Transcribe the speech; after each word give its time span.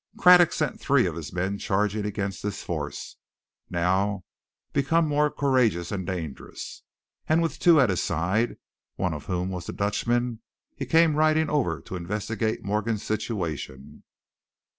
Craddock 0.17 0.51
sent 0.51 0.79
three 0.79 1.05
of 1.05 1.15
his 1.15 1.31
men 1.31 1.59
charging 1.59 2.05
against 2.05 2.41
this 2.41 2.63
force, 2.63 3.17
now 3.69 4.25
become 4.73 5.07
more 5.07 5.29
courageous 5.29 5.91
and 5.91 6.07
dangerous, 6.07 6.81
and 7.29 7.39
with 7.39 7.59
two 7.59 7.79
at 7.79 7.91
his 7.91 8.01
side, 8.01 8.57
one 8.95 9.13
of 9.13 9.25
whom 9.27 9.51
was 9.51 9.67
the 9.67 9.73
Dutchman, 9.73 10.39
he 10.75 10.87
came 10.87 11.15
riding 11.17 11.51
over 11.51 11.79
to 11.81 11.95
investigate 11.95 12.65
Morgan's 12.65 13.03
situation. 13.03 14.01